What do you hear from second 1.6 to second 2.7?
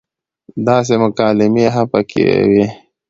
هم پکې وې